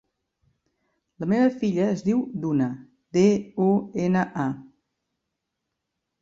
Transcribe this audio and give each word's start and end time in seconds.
La 1.23 1.27
meva 1.33 1.51
filla 1.63 1.85
es 1.95 2.01
diu 2.07 2.23
Duna: 2.45 2.69
de, 3.19 3.27
u, 3.67 3.69
ena, 4.07 4.25
a. 4.47 4.49